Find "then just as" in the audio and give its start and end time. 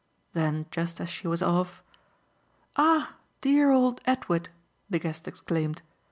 0.33-1.09